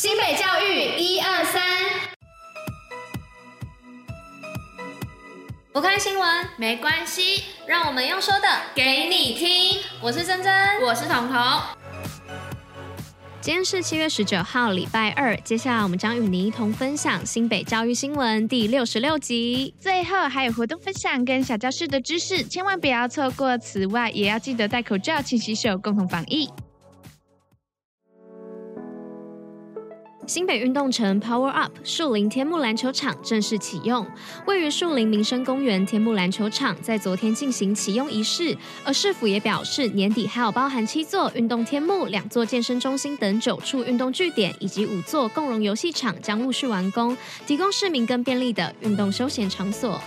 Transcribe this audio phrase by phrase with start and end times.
[0.00, 1.60] 新北教育一二三，
[5.72, 9.82] 不看新闻没关系，让我们用说的给你听。
[10.00, 11.36] 我是珍珍，我是彤彤。
[13.40, 15.36] 今天是七月十九号，礼拜二。
[15.38, 19.74] 接下来我们将与您一同分享新北教育新闻第六十六集。
[19.80, 23.58] 最后还有活动分享跟小教室的知识，千万不要错过。
[23.58, 26.48] 此外，也要记得戴口罩、勤洗手，共同防疫。
[30.28, 34.06] 新北运动城 Power Up 树林天幕篮球场正式启用。
[34.46, 38.54] 位于树林民生公园天幕篮球场在昨天进行启用仪式，
[38.84, 49.98] 而市府也表示，年底还有包含七座运动天幕、两座健身中心等九处运动据点，以及五座共融游戏场将陆续完工，提供市民更便利的运动休闲场所。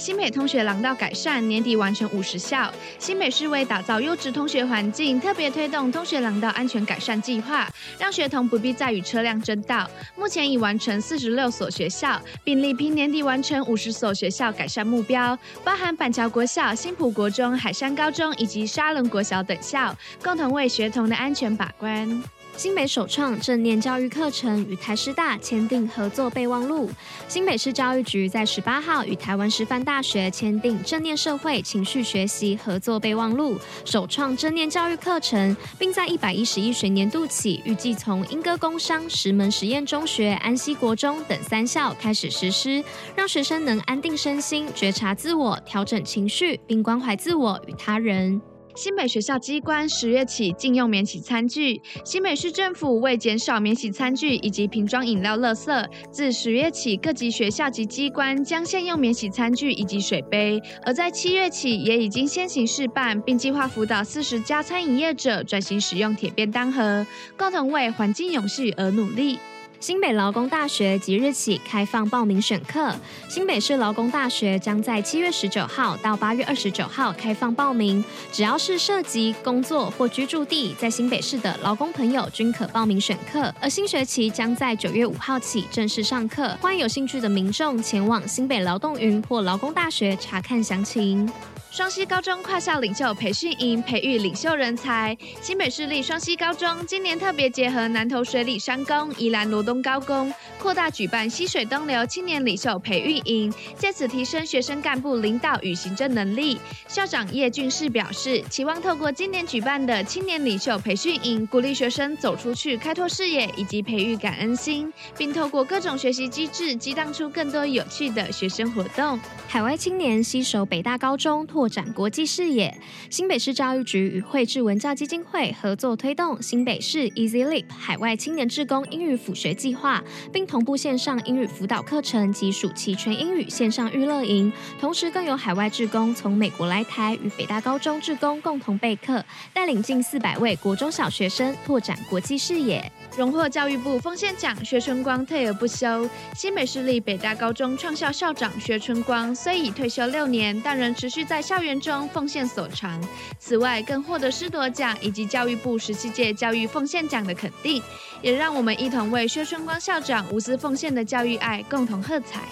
[0.00, 2.72] 新北通学廊道改善，年底完成五十校。
[2.98, 7.68] 新北市为打造优质通学环境，特别推动通学廊道安全改善计划，
[7.98, 9.86] 让学童不必再与车辆争道。
[10.16, 22.22] 目前已完成四十六所学校，并力拼年底完成五十所学校改善目标，包含板桥国小、新埔国中、海山高中以及沙仑国小等校，共同为学童的安全把关。
[22.56, 26.90] 新北首创正念教育课程与台师大签订合作备忘录。
[27.26, 42.84] 新北市教育局在十八号与台湾师范大学签订正念社会情绪学习合作备忘录，首创正念教育课程，并在一百一十一学年度起，预计从莺歌工商、石门实验中学、安溪国中等三校开始实施，
[43.16, 48.40] 让学生能安定身心、觉察自我、调整情绪，并关怀自我与他人。
[48.80, 51.82] 新北学校机关十月起禁用免洗餐具。
[52.02, 60.58] 新北市政府为减少免洗餐具以及瓶装饮料垃圾，自十月起各级学校及机关将限用免洗餐具以及水杯。
[60.82, 69.38] 而在七月起，也已经先行试办，并计划辅导四十家餐饮业者转型使用铁便当盒，共同为环境永续而努力。
[69.80, 72.94] 新北劳工大学即日起开放报名选课。
[73.30, 83.52] 新北市劳工大学将在七月十九号到八月二十九号开放报名，只要是涉及工作或居住地在新北市的劳工朋友均可报名选课。
[83.58, 91.26] 而新学期将在九月五号起正式上课，欢迎有兴趣的民众前往新北劳动云或劳工大学查看详情。
[91.70, 95.16] 双溪高中跨校领袖培训营培育领袖人才。
[95.40, 106.58] 新北市立双溪高中今年特别结合南投水里山工、宜兰罗东高工，扩大举办溪水东流青年领袖培育营，借此提升学生干部领导与行政能力。
[106.88, 119.20] 校长叶俊士表示，期望透过今年举办的青年领袖培训营，鼓励学生走出去，开拓视野，以及培育感恩心，并透过各种学习机制，激荡出更多有趣的学生活动。
[119.46, 121.46] 海外青年携手北大高中。
[121.59, 122.74] 拓拓展国际视野，
[123.10, 134.50] 新北市教育局与慧智文教基金会合作推动新北市 Easy Leap 海外青年志工英语辅学计划，并同步线上英语辅导课程及暑期全英语线上娱乐营。
[134.80, 139.22] 同时，更有海外志工从美国来台，与北大高中志工共同备课，
[139.52, 142.90] 带领近四百位国中小学生拓展国际视野。
[143.18, 146.08] 荣获教育部奉献奖，薛春光退而不休。
[146.34, 153.02] 新北市立北大高中创校校长薛春光虽已退休六年，但仍持续在校园中奉献所长。
[153.40, 157.82] 此外，更获得师铎奖以及教育部十七届教育奉献奖的肯定，
[158.22, 162.42] 也让我们一同为薛春光校长无私奉献的教育爱共同喝彩。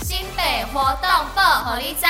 [0.00, 2.06] 新北活动报虎哩知。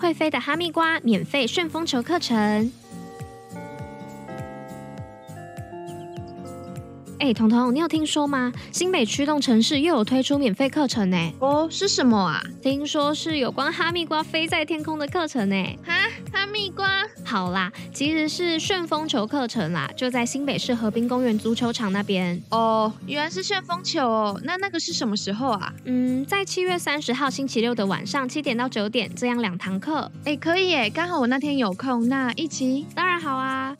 [0.00, 2.72] 会飞的哈密瓜免费顺风球课程。
[7.20, 8.52] 哎，彤彤，你有听说吗？
[8.70, 11.32] 新北驱动城市又有推出免费课程呢。
[11.40, 12.40] 哦，是什么啊？
[12.62, 15.78] 听说是有关哈密瓜飞在天空的课程呢。
[15.84, 15.94] 哈，
[16.32, 16.86] 哈密瓜？
[17.24, 22.40] 好啦，其实是旋风球课程啦，就在新北市河滨公园足球场那边。
[22.50, 24.40] 哦，原来是旋风球哦。
[24.44, 25.72] 那那个是什么时候啊？
[25.86, 30.10] 嗯，在七月三十号星期六的晚上七点到九点，这样两堂课。
[30.24, 32.86] 哎，可以耶，刚好我那天有空，那一起？
[32.94, 33.76] 当然好啊。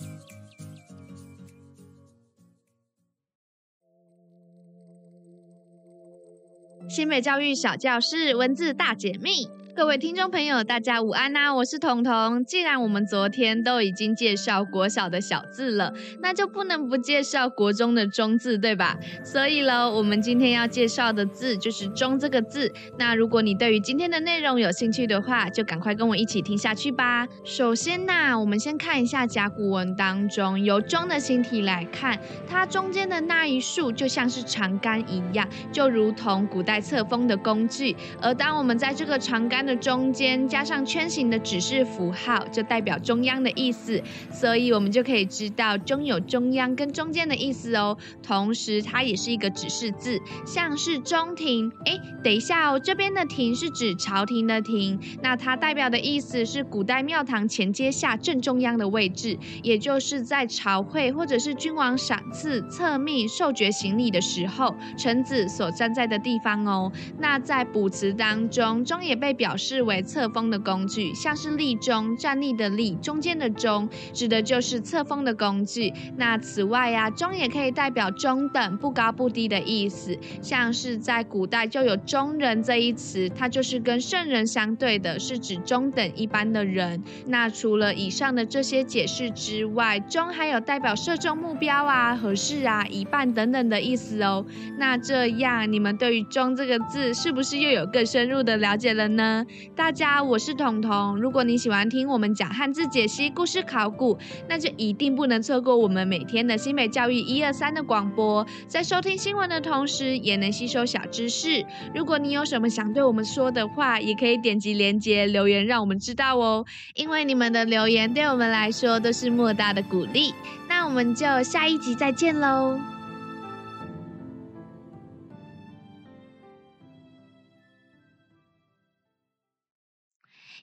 [6.89, 9.47] 新美教育小教室文字大解密。
[9.79, 12.45] 各位听众朋友，大家午安呐、我是彤彤。
[12.45, 18.99] 既然我们昨天都已经介绍国小的小字了，那就不能不介绍国中的中字，对吧？
[19.25, 22.73] 所以喽，我们今天要介绍的字就是“中”这个字。
[22.99, 27.29] 那如果你对于今天的内容有兴趣的话，就赶快跟我一起听下去吧。
[27.45, 37.95] 首先呐，我们先看一下甲骨文当中，由“中”的形体来看，它中间的那一竖就像是长杆一样，就如同古代册封的工具。
[38.21, 44.03] 而当我们在这个长杆的中间加上圈形的指示符号，就代表中央的意思。
[44.33, 47.99] 所以我们就可以知道中有中央跟中间的意思哦。
[48.23, 51.71] 同时，它也是一个指示字，像是中庭。
[51.85, 66.91] 哎，等一下哦，这边的庭是指朝廷的庭，那它代表的意思是古代庙堂前阶下正中央的位置，也就是在朝会或者是君王赏赐、册命、授爵行礼的时候，臣子所站在的地方哦。
[67.19, 75.93] 那在卜辞当中，中也被表示为册封的工具，像是立中，站立的立，中间的中，指的就是册封的工具。
[76.17, 87.03] 那此外呀、啊，钟也可以代表中等、不高不低的意思，像是在古代就有中人这一词，它就是跟圣人相对的，是指中等一般的人。
[87.27, 94.47] 那除了以上的这些解释之外，中还有代表射中目标啊、合适啊、一半等等的意思哦。
[94.79, 99.38] 那这样你们对于中这个字是不是又有更深入的了解了呢？
[99.75, 101.19] 大家，我是彤彤。
[101.21, 104.19] 如果你喜欢听我们讲汉字解析、故事考古，
[104.49, 108.47] 那就一定不能错过我们每天的新北教育一二三的广播。
[108.67, 111.65] 在收听新闻的同时，也能吸收小知识。
[111.95, 116.65] 如果你有什么想对我们说的话，也可以点击连接留言，让我们知道哦。
[116.95, 120.35] 因为你们的留言对我们来说都是莫大的鼓励。
[120.69, 122.98] 那我们就下一集再见喽。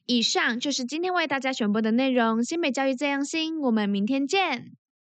[0.05, 2.43] 以上就是今天为大家选播的内容。
[2.43, 4.73] 新美教育这样新，我们明天见。